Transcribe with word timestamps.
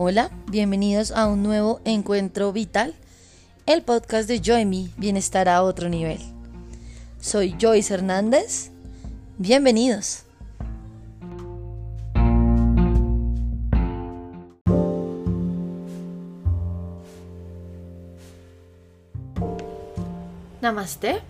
Hola, 0.00 0.30
bienvenidos 0.46 1.10
a 1.10 1.26
un 1.26 1.42
nuevo 1.42 1.80
encuentro 1.84 2.52
vital, 2.52 2.94
el 3.66 3.82
podcast 3.82 4.28
de 4.28 4.40
Joy 4.40 4.92
Bienestar 4.96 5.48
a 5.48 5.64
otro 5.64 5.88
nivel. 5.88 6.20
Soy 7.20 7.56
Joyce 7.60 7.94
Hernández. 7.94 8.70
Bienvenidos. 9.38 10.22
Namaste. 20.60 21.22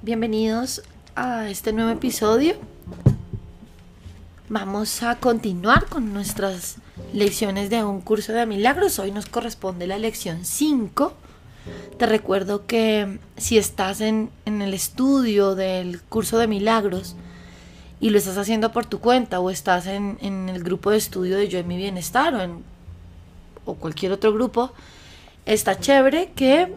Bienvenidos 0.00 0.82
a 1.14 1.50
este 1.50 1.74
nuevo 1.74 1.90
episodio. 1.90 2.54
Vamos 4.48 5.02
a 5.02 5.16
continuar 5.16 5.84
con 5.84 6.14
nuestras 6.14 6.78
lecciones 7.16 7.70
de 7.70 7.82
un 7.82 8.02
curso 8.02 8.34
de 8.34 8.44
milagros. 8.44 8.98
Hoy 8.98 9.10
nos 9.10 9.26
corresponde 9.26 9.86
la 9.86 9.98
lección 9.98 10.44
5. 10.44 11.14
Te 11.98 12.06
recuerdo 12.06 12.66
que 12.66 13.18
si 13.38 13.56
estás 13.56 14.02
en, 14.02 14.30
el 14.44 14.74
estudio 14.74 15.54
del 15.54 16.02
curso 16.02 16.36
de 16.36 16.46
milagros 16.46 17.16
y 18.00 18.10
lo 18.10 18.18
estás 18.18 18.36
haciendo 18.36 18.70
por 18.70 18.84
tu 18.84 19.00
cuenta 19.00 19.40
o 19.40 19.48
estás 19.48 19.86
en, 19.86 20.18
el 20.20 20.62
grupo 20.62 20.90
de 20.90 20.98
estudio 20.98 21.38
de 21.38 21.48
Yo 21.48 21.58
en 21.58 21.66
mi 21.66 21.78
bienestar 21.78 22.34
o, 22.34 22.42
en, 22.42 22.62
o 23.64 23.74
cualquier 23.74 24.12
otro 24.12 24.34
grupo, 24.34 24.72
está 25.46 25.80
chévere 25.80 26.32
que 26.36 26.74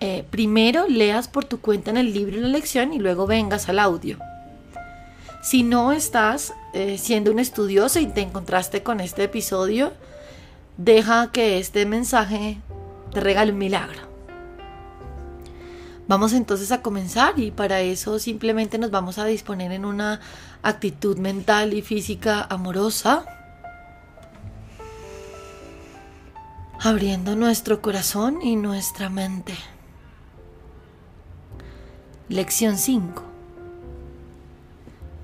eh, 0.00 0.24
primero 0.30 0.88
leas 0.88 1.28
por 1.28 1.44
tu 1.44 1.60
cuenta 1.60 1.90
en 1.90 1.98
el 1.98 2.14
libro 2.14 2.40
la 2.40 2.48
lección 2.48 2.94
y 2.94 2.98
luego 2.98 3.26
vengas 3.26 3.68
al 3.68 3.78
audio. 3.78 4.18
Si 5.42 5.62
no 5.62 5.92
estás 5.92 6.54
eh, 6.74 6.96
siendo 6.98 7.30
un 7.32 7.38
estudioso 7.38 7.98
y 8.00 8.06
te 8.06 8.22
encontraste 8.22 8.82
con 8.82 9.00
este 9.00 9.24
episodio, 9.24 9.92
deja 10.76 11.30
que 11.30 11.58
este 11.58 11.84
mensaje 11.86 12.58
te 13.12 13.20
regale 13.20 13.52
un 13.52 13.58
milagro. 13.58 14.12
Vamos 16.08 16.32
entonces 16.32 16.72
a 16.72 16.82
comenzar 16.82 17.38
y 17.38 17.50
para 17.50 17.80
eso 17.80 18.18
simplemente 18.18 18.78
nos 18.78 18.90
vamos 18.90 19.18
a 19.18 19.24
disponer 19.24 19.72
en 19.72 19.84
una 19.84 20.20
actitud 20.62 21.16
mental 21.18 21.74
y 21.74 21.82
física 21.82 22.46
amorosa, 22.50 23.24
abriendo 26.80 27.36
nuestro 27.36 27.80
corazón 27.80 28.42
y 28.42 28.56
nuestra 28.56 29.08
mente. 29.08 29.54
Lección 32.28 32.78
5. 32.78 33.31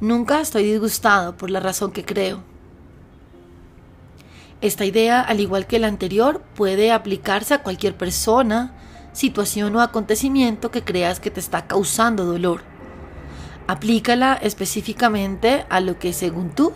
Nunca 0.01 0.41
estoy 0.41 0.63
disgustado 0.63 1.37
por 1.37 1.51
la 1.51 1.59
razón 1.59 1.91
que 1.91 2.05
creo. 2.05 2.45
Esta 4.61 4.85
idea, 4.85 5.21
al 5.21 5.41
igual 5.41 5.67
que 5.67 5.81
la 5.81 5.89
anterior, 5.89 6.41
puede 6.55 6.93
aplicarse 6.93 7.55
a 7.55 7.63
cualquier 7.65 7.97
persona, 7.97 8.75
situación 9.13 9.75
o 9.75 9.81
acontecimiento 9.81 10.71
que 10.71 10.85
creas 10.85 11.19
que 11.19 11.33
te 11.33 11.41
está 11.41 11.67
causando 11.67 12.25
dolor. 12.25 12.61
Aplícala 13.67 14.35
específicamente 14.35 15.67
a 15.69 15.81
lo 15.81 15.99
que, 15.99 16.13
según 16.13 16.51
tú, 16.51 16.73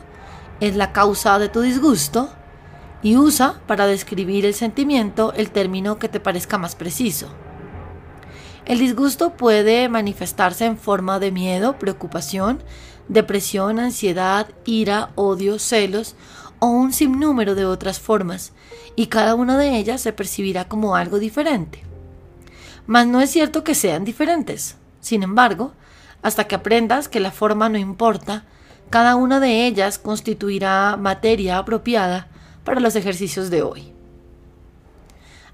es 0.58 0.74
la 0.74 0.92
causa 0.92 1.38
de 1.38 1.48
tu 1.48 1.60
disgusto 1.60 2.28
y 3.02 3.16
usa 3.16 3.60
para 3.68 3.86
describir 3.86 4.46
el 4.46 4.54
sentimiento 4.54 5.32
el 5.34 5.50
término 5.50 5.98
que 5.98 6.08
te 6.08 6.18
parezca 6.18 6.58
más 6.58 6.74
preciso. 6.74 7.28
El 8.64 8.78
disgusto 8.78 9.30
puede 9.30 9.88
manifestarse 9.88 10.66
en 10.66 10.78
forma 10.78 11.18
de 11.18 11.32
miedo, 11.32 11.78
preocupación, 11.78 12.62
depresión, 13.08 13.80
ansiedad, 13.80 14.48
ira, 14.64 15.10
odio, 15.16 15.58
celos 15.58 16.14
o 16.60 16.68
un 16.68 16.92
sinnúmero 16.92 17.56
de 17.56 17.64
otras 17.64 17.98
formas, 17.98 18.52
y 18.94 19.06
cada 19.06 19.34
una 19.34 19.58
de 19.58 19.76
ellas 19.76 20.00
se 20.00 20.12
percibirá 20.12 20.68
como 20.68 20.94
algo 20.94 21.18
diferente. 21.18 21.82
Mas 22.86 23.08
no 23.08 23.20
es 23.20 23.30
cierto 23.30 23.64
que 23.64 23.74
sean 23.74 24.04
diferentes. 24.04 24.76
Sin 25.00 25.24
embargo, 25.24 25.72
hasta 26.22 26.44
que 26.44 26.54
aprendas 26.54 27.08
que 27.08 27.18
la 27.18 27.32
forma 27.32 27.68
no 27.68 27.78
importa, 27.78 28.44
cada 28.90 29.16
una 29.16 29.40
de 29.40 29.66
ellas 29.66 29.98
constituirá 29.98 30.96
materia 30.96 31.58
apropiada 31.58 32.28
para 32.62 32.80
los 32.80 32.94
ejercicios 32.94 33.50
de 33.50 33.62
hoy. 33.62 33.91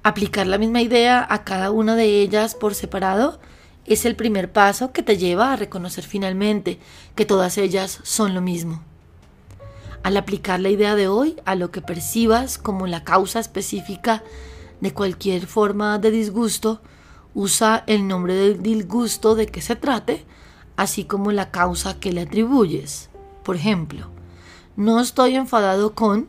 Aplicar 0.08 0.46
la 0.46 0.56
misma 0.56 0.80
idea 0.80 1.26
a 1.28 1.44
cada 1.44 1.70
una 1.70 1.94
de 1.94 2.22
ellas 2.22 2.54
por 2.54 2.74
separado 2.74 3.38
es 3.84 4.06
el 4.06 4.16
primer 4.16 4.50
paso 4.50 4.90
que 4.90 5.02
te 5.02 5.18
lleva 5.18 5.52
a 5.52 5.56
reconocer 5.56 6.02
finalmente 6.02 6.78
que 7.14 7.26
todas 7.26 7.58
ellas 7.58 8.00
son 8.04 8.32
lo 8.32 8.40
mismo. 8.40 8.82
Al 10.02 10.16
aplicar 10.16 10.60
la 10.60 10.70
idea 10.70 10.94
de 10.94 11.08
hoy 11.08 11.36
a 11.44 11.56
lo 11.56 11.70
que 11.70 11.82
percibas 11.82 12.56
como 12.56 12.86
la 12.86 13.04
causa 13.04 13.38
específica 13.38 14.24
de 14.80 14.94
cualquier 14.94 15.46
forma 15.46 15.98
de 15.98 16.10
disgusto, 16.10 16.80
usa 17.34 17.84
el 17.86 18.08
nombre 18.08 18.32
del 18.32 18.62
disgusto 18.62 19.34
de 19.34 19.44
que 19.44 19.60
se 19.60 19.76
trate, 19.76 20.24
así 20.78 21.04
como 21.04 21.32
la 21.32 21.50
causa 21.50 22.00
que 22.00 22.14
le 22.14 22.22
atribuyes. 22.22 23.10
Por 23.44 23.56
ejemplo, 23.56 24.08
no 24.74 25.00
estoy 25.00 25.36
enfadado 25.36 25.94
con 25.94 26.28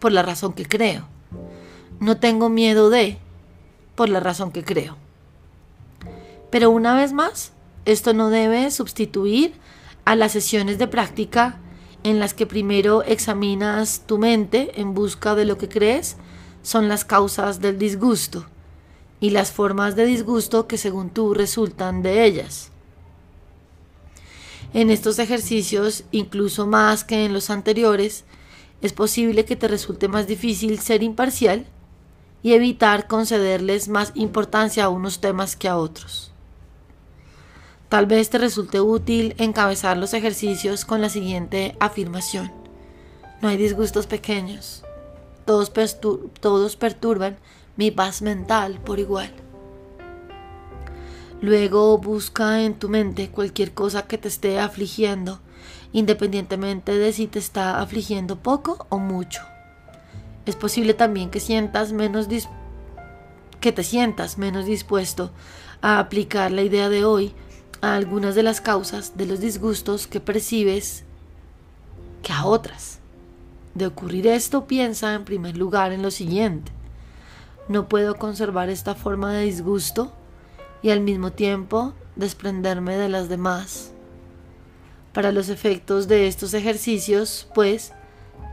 por 0.00 0.10
la 0.10 0.24
razón 0.24 0.54
que 0.54 0.66
creo. 0.66 1.13
No 2.00 2.18
tengo 2.18 2.48
miedo 2.48 2.90
de 2.90 3.18
por 3.94 4.08
la 4.08 4.20
razón 4.20 4.50
que 4.50 4.64
creo. 4.64 4.96
Pero 6.50 6.70
una 6.70 6.94
vez 6.94 7.12
más, 7.12 7.52
esto 7.84 8.12
no 8.12 8.30
debe 8.30 8.70
sustituir 8.70 9.54
a 10.04 10.16
las 10.16 10.32
sesiones 10.32 10.78
de 10.78 10.86
práctica 10.86 11.58
en 12.02 12.18
las 12.18 12.34
que 12.34 12.46
primero 12.46 13.02
examinas 13.02 14.02
tu 14.06 14.18
mente 14.18 14.80
en 14.80 14.94
busca 14.94 15.34
de 15.34 15.46
lo 15.46 15.58
que 15.58 15.68
crees 15.68 16.16
son 16.62 16.88
las 16.88 17.04
causas 17.04 17.60
del 17.60 17.78
disgusto 17.78 18.46
y 19.20 19.30
las 19.30 19.52
formas 19.52 19.96
de 19.96 20.04
disgusto 20.04 20.66
que 20.66 20.76
según 20.76 21.10
tú 21.10 21.34
resultan 21.34 22.02
de 22.02 22.24
ellas. 22.24 22.70
En 24.74 24.90
estos 24.90 25.18
ejercicios, 25.18 26.04
incluso 26.10 26.66
más 26.66 27.04
que 27.04 27.24
en 27.24 27.32
los 27.32 27.48
anteriores, 27.48 28.24
es 28.82 28.92
posible 28.92 29.44
que 29.44 29.56
te 29.56 29.68
resulte 29.68 30.08
más 30.08 30.26
difícil 30.26 30.78
ser 30.80 31.02
imparcial 31.02 31.66
y 32.44 32.52
evitar 32.52 33.06
concederles 33.06 33.88
más 33.88 34.12
importancia 34.14 34.84
a 34.84 34.90
unos 34.90 35.18
temas 35.18 35.56
que 35.56 35.66
a 35.66 35.78
otros. 35.78 36.30
Tal 37.88 38.04
vez 38.04 38.28
te 38.28 38.36
resulte 38.36 38.82
útil 38.82 39.34
encabezar 39.38 39.96
los 39.96 40.12
ejercicios 40.12 40.84
con 40.84 41.00
la 41.00 41.08
siguiente 41.08 41.74
afirmación. 41.80 42.52
No 43.40 43.48
hay 43.48 43.56
disgustos 43.56 44.06
pequeños. 44.06 44.84
Todos, 45.46 45.70
perturban 46.76 47.38
mi 47.76 47.90
paz 47.90 48.20
mental 48.20 48.78
por 48.84 48.98
igual. 48.98 49.32
Luego 51.40 51.96
busca 51.96 52.60
en 52.60 52.74
tu 52.74 52.90
mente 52.90 53.30
cualquier 53.30 53.72
cosa 53.72 54.06
que 54.06 54.18
te 54.18 54.28
esté 54.28 54.60
afligiendo, 54.60 55.40
independientemente 55.92 56.92
de 56.92 57.10
si 57.14 57.26
te 57.26 57.38
está 57.38 57.80
afligiendo 57.80 58.36
poco 58.36 58.86
o 58.90 58.98
mucho. 58.98 59.40
Es 60.46 60.56
posible 60.56 60.94
también 60.94 61.30
que 61.30 61.40
sientas 61.40 61.92
menos 61.92 62.28
que 63.60 63.72
te 63.72 63.82
sientas 63.82 64.36
menos 64.36 64.66
dispuesto 64.66 65.30
a 65.80 65.98
aplicar 65.98 66.50
la 66.50 66.62
idea 66.62 66.90
de 66.90 67.04
hoy 67.04 67.32
a 67.80 67.94
algunas 67.94 68.34
de 68.34 68.42
las 68.42 68.60
causas 68.60 69.16
de 69.16 69.26
los 69.26 69.40
disgustos 69.40 70.06
que 70.06 70.20
percibes 70.20 71.04
que 72.22 72.32
a 72.32 72.44
otras. 72.44 72.98
De 73.74 73.86
ocurrir 73.86 74.26
esto, 74.26 74.66
piensa 74.66 75.14
en 75.14 75.24
primer 75.24 75.56
lugar 75.56 75.92
en 75.92 76.02
lo 76.02 76.10
siguiente. 76.10 76.72
No 77.68 77.88
puedo 77.88 78.16
conservar 78.16 78.68
esta 78.68 78.94
forma 78.94 79.32
de 79.32 79.44
disgusto 79.44 80.12
y 80.82 80.90
al 80.90 81.00
mismo 81.00 81.32
tiempo 81.32 81.94
desprenderme 82.16 82.96
de 82.96 83.08
las 83.08 83.28
demás. 83.28 83.92
Para 85.12 85.32
los 85.32 85.48
efectos 85.48 86.06
de 86.06 86.28
estos 86.28 86.54
ejercicios, 86.54 87.48
pues, 87.54 87.92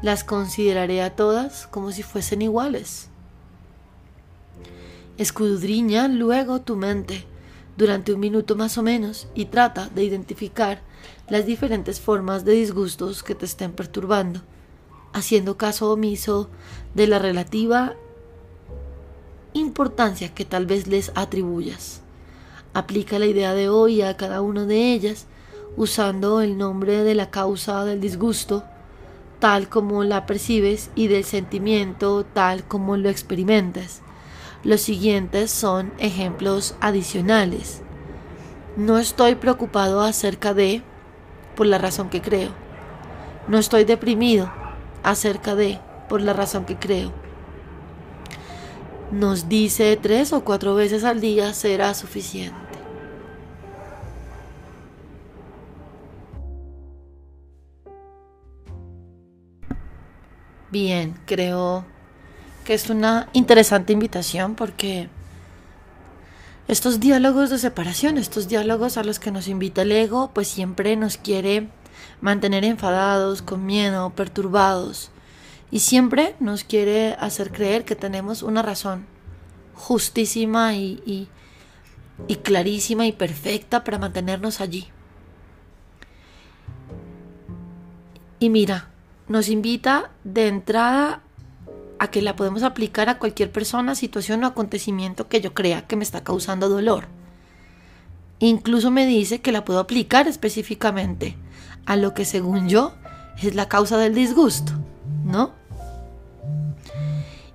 las 0.01 0.23
consideraré 0.23 1.01
a 1.01 1.15
todas 1.15 1.67
como 1.67 1.91
si 1.91 2.03
fuesen 2.03 2.41
iguales. 2.41 3.09
Escudriña 5.17 6.07
luego 6.07 6.61
tu 6.61 6.75
mente 6.75 7.25
durante 7.77 8.13
un 8.13 8.19
minuto 8.19 8.55
más 8.55 8.77
o 8.77 8.83
menos 8.83 9.27
y 9.35 9.45
trata 9.45 9.89
de 9.89 10.03
identificar 10.03 10.81
las 11.29 11.45
diferentes 11.45 11.99
formas 11.99 12.43
de 12.43 12.53
disgustos 12.53 13.23
que 13.23 13.35
te 13.35 13.45
estén 13.45 13.71
perturbando, 13.71 14.41
haciendo 15.13 15.57
caso 15.57 15.91
omiso 15.91 16.49
de 16.95 17.07
la 17.07 17.19
relativa 17.19 17.95
importancia 19.53 20.33
que 20.33 20.45
tal 20.45 20.65
vez 20.65 20.87
les 20.87 21.11
atribuyas. 21.15 22.01
Aplica 22.73 23.19
la 23.19 23.25
idea 23.25 23.53
de 23.53 23.69
hoy 23.69 24.01
a 24.01 24.17
cada 24.17 24.41
una 24.41 24.65
de 24.65 24.93
ellas 24.93 25.27
usando 25.77 26.41
el 26.41 26.57
nombre 26.57 27.03
de 27.03 27.15
la 27.15 27.29
causa 27.29 27.85
del 27.85 28.01
disgusto 28.01 28.63
tal 29.41 29.67
como 29.67 30.05
la 30.05 30.25
percibes 30.25 30.89
y 30.95 31.07
del 31.07 31.25
sentimiento 31.25 32.23
tal 32.23 32.63
como 32.63 32.95
lo 32.95 33.09
experimentas 33.09 34.01
los 34.63 34.81
siguientes 34.81 35.49
son 35.49 35.91
ejemplos 35.97 36.75
adicionales. 36.81 37.81
No 38.77 38.99
estoy 38.99 39.35
preocupado 39.35 40.01
acerca 40.01 40.53
de, 40.53 40.83
por 41.55 41.65
la 41.65 41.79
razón 41.79 42.09
que 42.09 42.21
creo. 42.21 42.51
No 43.47 43.57
estoy 43.57 43.85
deprimido 43.85 44.51
acerca 45.01 45.55
de, 45.55 45.79
por 46.07 46.21
la 46.21 46.33
razón 46.33 46.65
que 46.65 46.77
creo. 46.77 47.11
nos 49.11 49.49
dice 49.49 49.97
tres 50.01 50.31
o 50.31 50.45
cuatro 50.45 50.73
veces 50.75 51.03
al 51.03 51.19
día 51.19 51.53
será 51.53 51.93
suficiente. 51.93 52.60
Bien, 60.71 61.19
creo 61.25 61.85
que 62.63 62.73
es 62.73 62.89
una 62.89 63.27
interesante 63.33 63.91
invitación 63.91 64.55
porque 64.55 65.09
estos 66.69 67.01
diálogos 67.01 67.49
de 67.49 67.57
separación, 67.57 68.17
estos 68.17 68.47
diálogos 68.47 68.95
a 68.95 69.03
los 69.03 69.19
que 69.19 69.31
nos 69.31 69.49
invita 69.49 69.81
el 69.81 69.91
ego, 69.91 70.31
pues 70.33 70.47
siempre 70.47 70.95
nos 70.95 71.17
quiere 71.17 71.67
mantener 72.21 72.63
enfadados, 72.63 73.41
con 73.41 73.65
miedo, 73.65 74.11
perturbados. 74.11 75.11
Y 75.71 75.79
siempre 75.79 76.35
nos 76.39 76.63
quiere 76.63 77.15
hacer 77.19 77.51
creer 77.51 77.83
que 77.83 77.95
tenemos 77.95 78.41
una 78.41 78.61
razón 78.61 79.05
justísima 79.73 80.75
y, 80.75 81.27
y, 82.27 82.35
clarísima 82.37 83.05
y 83.05 83.11
perfecta 83.11 83.83
para 83.83 83.97
mantenernos 83.97 84.61
allí. 84.61 84.87
Y 88.39 88.49
mira, 88.49 88.90
nos 89.31 89.47
invita 89.47 90.11
de 90.25 90.49
entrada 90.49 91.21
a 91.99 92.07
que 92.09 92.21
la 92.21 92.35
podemos 92.35 92.63
aplicar 92.63 93.07
a 93.07 93.17
cualquier 93.17 93.49
persona, 93.49 93.95
situación 93.95 94.43
o 94.43 94.47
acontecimiento 94.47 95.29
que 95.29 95.39
yo 95.39 95.53
crea 95.53 95.87
que 95.87 95.95
me 95.95 96.03
está 96.03 96.21
causando 96.23 96.67
dolor. 96.67 97.07
Incluso 98.39 98.91
me 98.91 99.05
dice 99.05 99.39
que 99.39 99.53
la 99.53 99.63
puedo 99.63 99.79
aplicar 99.79 100.27
específicamente 100.27 101.37
a 101.85 101.95
lo 101.95 102.13
que 102.13 102.25
según 102.25 102.67
yo 102.67 102.93
es 103.41 103.55
la 103.55 103.69
causa 103.69 103.97
del 103.97 104.13
disgusto, 104.13 104.73
¿no? 105.23 105.53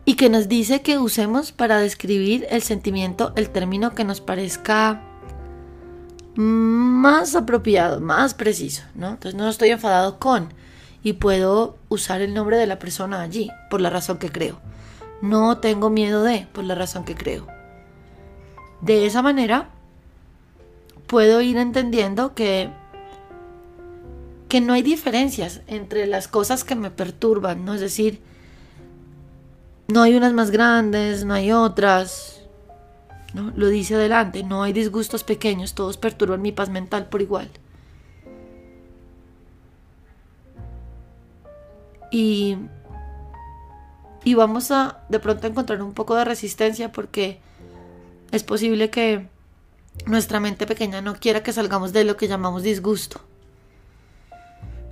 Y 0.07 0.15
que 0.15 0.31
nos 0.31 0.49
dice 0.49 0.81
que 0.81 0.99
usemos 0.99 1.53
para 1.53 1.79
describir 1.79 2.47
el 2.49 2.63
sentimiento 2.63 3.33
el 3.37 3.51
término 3.51 3.95
que 3.95 4.05
nos 4.05 4.23
parezca 4.23 5.03
más 6.37 7.35
apropiado, 7.35 8.01
más 8.01 8.33
preciso, 8.33 8.83
¿no? 8.95 9.11
Entonces 9.11 9.35
no 9.35 9.49
estoy 9.49 9.71
enfadado 9.71 10.19
con, 10.19 10.55
y 11.07 11.13
puedo 11.13 11.77
usar 11.89 12.21
el 12.21 12.35
nombre 12.35 12.57
de 12.57 12.67
la 12.67 12.81
persona 12.81 13.21
allí, 13.21 13.49
por 13.71 13.81
la 13.81 13.91
razón 13.91 14.19
que 14.19 14.33
creo. 14.33 14.59
No 15.23 15.59
tengo 15.59 15.89
miedo 15.89 16.25
de, 16.25 16.49
por 16.53 16.65
la 16.65 16.75
razón 16.75 17.05
que 17.05 17.15
creo. 17.15 17.47
De 18.81 19.07
esa 19.07 19.23
manera, 19.23 19.69
puedo 21.07 21.41
ir 21.43 21.59
entendiendo 21.59 22.35
que, 22.35 22.71
que 24.49 24.61
no 24.61 24.73
hay 24.73 24.83
diferencias 24.83 25.61
entre 25.69 26.09
las 26.09 26.27
cosas 26.27 26.65
que 26.65 26.75
me 26.75 26.91
perturban, 26.91 27.65
¿no? 27.65 27.75
Es 27.75 27.81
decir, 27.81 28.21
no 29.87 30.03
hay 30.03 30.17
unas 30.17 30.33
más 30.33 30.51
grandes, 30.51 31.25
no 31.25 31.35
hay 31.35 31.53
otras. 31.53 32.43
¿no? 33.33 33.53
Lo 33.55 33.69
dice 33.69 33.95
adelante, 33.95 34.43
no 34.43 34.65
hay 34.65 34.73
disgustos 34.73 35.23
pequeños, 35.23 35.75
todos 35.77 35.99
perturban 35.99 36.43
mi 36.43 36.51
paz 36.51 36.69
mental 36.69 37.09
por 37.09 37.23
igual. 37.23 37.49
Y, 42.11 42.57
y 44.25 44.35
vamos 44.35 44.71
a 44.71 45.05
de 45.09 45.19
pronto 45.19 45.47
encontrar 45.47 45.83
un 45.83 45.93
poco 45.93 46.15
de 46.15 46.25
resistencia 46.25 46.93
porque 46.93 47.41
es 48.33 48.43
posible 48.43 48.91
que 48.91 49.29
nuestra 50.05 50.41
mente 50.41 50.67
pequeña 50.67 51.01
no 51.01 51.15
quiera 51.15 51.43
que 51.43 51.53
salgamos 51.53 51.93
de 51.93 52.05
lo 52.05 52.17
que 52.17 52.29
llamamos 52.29 52.63
disgusto, 52.63 53.21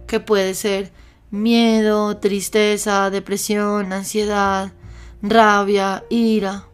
que 0.07 0.21
puede 0.21 0.55
ser 0.55 0.93
miedo, 1.31 2.17
tristeza, 2.19 3.11
depresión, 3.11 3.93
ansiedad, 3.93 4.73
rabia, 5.21 6.05
ira. 6.09 6.67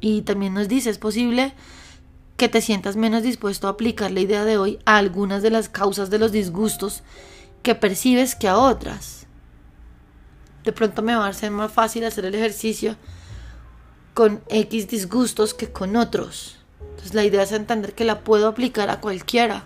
Y 0.00 0.22
también 0.22 0.54
nos 0.54 0.68
dice, 0.68 0.90
es 0.90 0.98
posible 0.98 1.52
que 2.36 2.48
te 2.48 2.60
sientas 2.60 2.96
menos 2.96 3.22
dispuesto 3.22 3.66
a 3.66 3.70
aplicar 3.70 4.10
la 4.10 4.20
idea 4.20 4.44
de 4.44 4.58
hoy 4.58 4.78
a 4.84 4.98
algunas 4.98 5.42
de 5.42 5.50
las 5.50 5.68
causas 5.68 6.10
de 6.10 6.18
los 6.18 6.32
disgustos 6.32 7.02
que 7.62 7.74
percibes 7.74 8.34
que 8.34 8.48
a 8.48 8.58
otras. 8.58 9.26
De 10.64 10.72
pronto 10.72 11.02
me 11.02 11.14
va 11.14 11.26
a 11.26 11.32
ser 11.32 11.50
más 11.50 11.72
fácil 11.72 12.04
hacer 12.04 12.24
el 12.24 12.34
ejercicio 12.34 12.96
con 14.14 14.42
X 14.48 14.88
disgustos 14.88 15.54
que 15.54 15.70
con 15.70 15.96
otros. 15.96 16.58
Entonces 16.80 17.14
la 17.14 17.24
idea 17.24 17.42
es 17.42 17.52
entender 17.52 17.94
que 17.94 18.04
la 18.04 18.20
puedo 18.20 18.48
aplicar 18.48 18.90
a 18.90 19.00
cualquiera. 19.00 19.64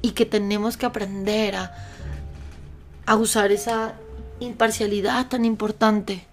Y 0.00 0.12
que 0.12 0.24
tenemos 0.24 0.76
que 0.76 0.86
aprender 0.86 1.56
a, 1.56 1.74
a 3.04 3.16
usar 3.16 3.52
esa 3.52 3.94
imparcialidad 4.40 5.28
tan 5.28 5.44
importante 5.44 6.26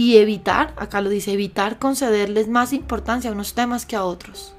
y 0.00 0.16
evitar, 0.16 0.72
acá 0.78 1.02
lo 1.02 1.10
dice, 1.10 1.30
evitar 1.30 1.78
concederles 1.78 2.48
más 2.48 2.72
importancia 2.72 3.28
a 3.28 3.34
unos 3.34 3.52
temas 3.52 3.84
que 3.84 3.96
a 3.96 4.04
otros. 4.04 4.54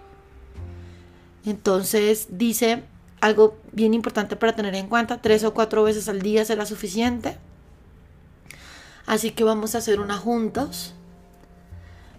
Entonces 1.48 2.28
dice 2.30 2.84
algo 3.22 3.58
bien 3.72 3.96
importante 3.96 4.36
para 4.36 4.56
tener 4.56 4.76
en 4.76 4.86
cuenta, 4.86 5.20
tres 5.20 5.44
o 5.44 5.56
cuatro 5.56 5.84
veces 5.84 6.08
al 6.10 6.22
día 6.22 6.46
será 6.46 6.68
suficiente. 6.68 7.40
Así 9.08 9.32
que 9.32 9.44
vamos 9.44 9.74
a 9.74 9.80
hacer 9.80 10.00
una 10.00 10.16
juntos. 10.16 10.94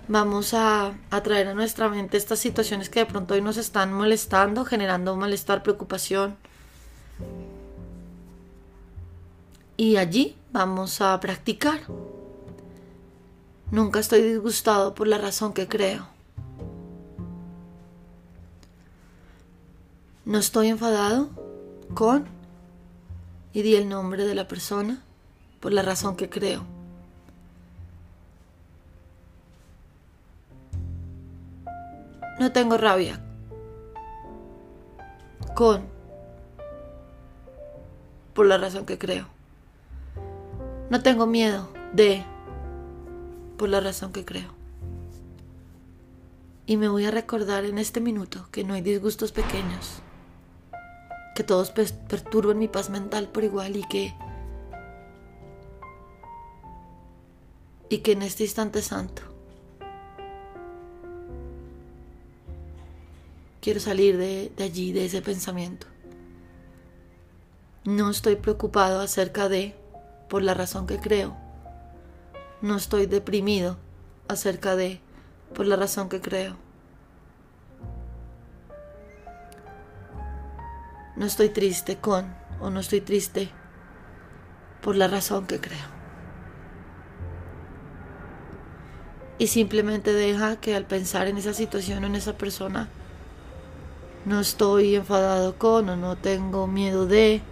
Vamos 0.09 0.53
a, 0.53 0.93
a 1.11 1.23
traer 1.23 1.47
a 1.47 1.55
nuestra 1.55 1.89
mente 1.89 2.17
estas 2.17 2.41
situaciones 2.41 2.89
que 2.89 2.99
de 2.99 3.07
pronto 3.07 3.35
hoy 3.35 3.41
nos 3.41 3.57
están 3.57 3.93
molestando, 3.93 4.65
generando 4.65 5.15
malestar, 5.15 5.63
preocupación. 5.63 6.37
Y 9.77 9.95
allí 9.95 10.35
vamos 10.51 11.01
a 11.01 11.21
practicar. 11.21 11.83
Nunca 13.73 14.01
estoy 14.01 14.21
disgustado 14.21 14.95
por 14.95 15.09
la 15.09 15.17
razón 15.17 15.55
que 15.55 15.67
creo. 15.67 16.07
No 20.27 20.37
estoy 20.37 20.69
enfadado 20.69 21.31
con 21.95 22.27
y 23.55 23.63
di 23.63 23.75
el 23.77 23.89
nombre 23.89 24.27
de 24.27 24.35
la 24.35 24.47
persona 24.47 25.03
por 25.59 25.73
la 25.73 25.81
razón 25.81 26.17
que 26.17 26.29
creo. 26.29 26.67
No 32.39 32.53
tengo 32.53 32.77
rabia 32.77 33.25
con 35.55 35.87
por 38.35 38.45
la 38.45 38.59
razón 38.59 38.85
que 38.85 38.99
creo. 38.99 39.29
No 40.91 41.03
tengo 41.03 41.27
miedo 41.27 41.71
de 41.95 42.23
por 43.63 43.69
la 43.69 43.79
razón 43.79 44.11
que 44.13 44.25
creo. 44.25 44.49
Y 46.67 46.77
me 46.77 46.89
voy 46.89 47.05
a 47.05 47.13
recordar 47.13 47.65
en 47.65 47.79
este 47.79 48.01
minuto 48.01 48.49
que 48.51 48.65
no 48.65 48.75
hay 48.75 48.81
disgustos 48.81 49.31
pequeños, 49.31 50.03
que 51.37 51.45
todos 51.45 51.71
perturban 51.71 52.59
mi 52.59 52.67
paz 52.67 52.91
mental 52.91 53.29
por 53.29 53.45
igual 53.45 53.77
y 53.77 53.85
que 53.85 54.17
y 57.89 57.99
que 57.99 58.11
en 58.11 58.23
este 58.23 58.43
instante 58.43 58.83
santo 58.83 59.23
quiero 63.61 63.79
salir 63.79 64.17
de, 64.17 64.51
de 64.57 64.65
allí, 64.65 64.91
de 64.91 65.05
ese 65.05 65.23
pensamiento. 65.23 65.87
No 67.85 68.11
estoy 68.11 68.35
preocupado 68.35 69.01
acerca 69.01 69.49
de 69.49 69.77
por 70.29 70.43
la 70.43 70.53
razón 70.53 70.89
que 70.89 70.99
creo 70.99 71.52
no 72.63 72.77
estoy 72.77 73.07
deprimido 73.07 73.77
acerca 74.29 74.77
de, 74.77 75.01
por 75.53 75.67
la 75.67 75.75
razón 75.75 76.09
que 76.09 76.21
creo. 76.21 76.57
No 81.17 81.27
estoy 81.27 81.49
triste 81.49 81.97
con 81.97 82.35
o 82.61 82.71
no 82.71 82.81
estoy 82.81 83.01
triste 83.01 83.51
por 84.81 84.97
la 84.97 85.09
razón 85.09 85.47
que 85.47 85.61
creo. 85.61 86.03
Y 89.39 89.49
simplemente 89.49 90.13
deja 90.13 90.57
que 90.57 90.77
al 90.77 90.87
pensar 90.87 91.27
en 91.27 91.39
esa 91.39 91.55
situación 91.55 92.05
o 92.05 92.07
en 92.07 92.15
esa 92.15 92.39
persona, 92.39 92.89
no 94.25 94.39
estoy 94.39 94.95
enfadado 94.95 95.59
con 95.59 95.89
o 95.89 95.97
no 95.97 96.17
tengo 96.17 96.69
miedo 96.69 97.07
de, 97.07 97.43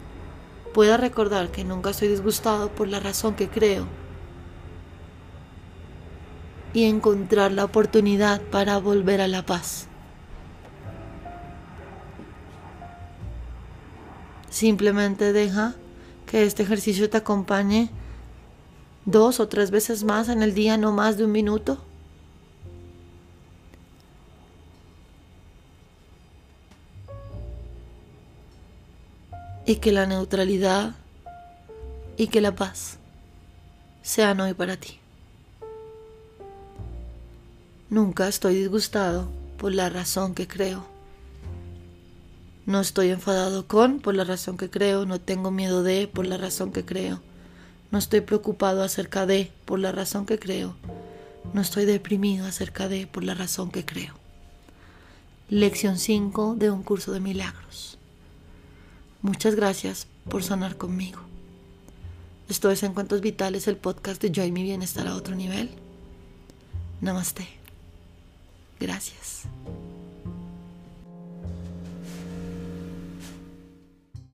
pueda 0.73 0.97
recordar 0.97 1.51
que 1.51 1.65
nunca 1.65 1.91
estoy 1.91 2.07
disgustado 2.07 2.69
por 2.69 2.87
la 2.87 3.01
razón 3.01 3.35
que 3.35 3.49
creo 3.49 3.89
y 6.73 6.85
encontrar 6.85 7.53
la 7.53 7.65
oportunidad 7.65 8.41
para 8.41 8.79
volver 8.79 9.21
a 9.21 9.29
la 9.29 9.45
paz. 9.45 9.87
Simplemente 14.51 15.33
deja 15.33 15.75
que 16.27 16.45
este 16.45 16.63
ejercicio 16.63 17.09
te 17.09 17.17
acompañe 17.17 17.91
dos 19.05 19.41
o 19.41 19.49
tres 19.49 19.71
veces 19.71 20.05
más 20.05 20.29
en 20.29 20.43
el 20.43 20.55
día, 20.55 20.77
no 20.77 20.93
más 20.93 21.17
de 21.17 21.25
un 21.25 21.33
minuto. 21.33 21.79
y 29.71 29.77
que 29.77 29.93
la 29.93 30.05
neutralidad 30.05 30.95
y 32.17 32.27
que 32.27 32.41
la 32.41 32.57
paz 32.57 32.99
sean 34.03 34.41
hoy 34.41 34.53
para 34.53 34.77
ti. 34.77 35.00
Nunca 37.91 38.29
estoy 38.29 38.55
disgustado 38.55 39.29
por 39.59 39.75
la 39.75 39.91
razón 39.91 40.37
que 40.37 40.47
creo. 40.47 40.87
No 42.65 42.81
estoy 42.81 43.11
enfadado 43.11 43.67
con 43.67 43.99
por 43.99 44.15
la 44.15 44.23
razón 44.23 44.57
que 44.57 44.71
creo, 44.71 45.07
no 45.07 45.21
tengo 45.21 45.51
miedo 45.51 45.83
de 45.83 46.07
por 46.07 46.25
la 46.25 46.37
razón 46.37 46.71
que 46.71 46.85
creo. 46.85 47.21
No 47.91 47.99
estoy 47.99 48.21
preocupado 48.21 48.85
acerca 48.85 49.27
de 49.27 49.51
por 49.65 49.81
la 49.81 49.91
razón 49.91 50.25
que 50.25 50.39
creo. 50.39 50.77
No 51.53 51.61
estoy 51.61 51.85
deprimido 51.85 52.47
acerca 52.47 52.87
de 52.87 53.09
por 53.09 53.25
la 53.25 53.35
razón 53.35 53.73
que 53.73 53.85
creo. 53.85 54.15
Lección 55.49 55.99
5 55.99 56.55
de 56.57 56.71
un 56.71 56.85
curso 56.85 57.11
de 57.11 57.19
milagros. 57.19 57.99
Muchas 59.21 59.57
gracias 59.57 60.07
por 60.29 60.45
sonar 60.45 60.77
conmigo. 60.77 61.19
Esto 62.49 62.71
es 62.71 62.85
Encuentros 62.85 63.21
Vitales, 63.21 63.67
el 63.67 63.77
podcast 63.77 64.23
de 64.23 64.31
Yo 64.31 64.45
y 64.45 64.53
mi 64.53 64.63
bienestar 64.63 65.09
a 65.09 65.17
otro 65.17 65.35
nivel. 65.35 65.71
Namaste. 67.01 67.60
Gracias. 68.81 69.47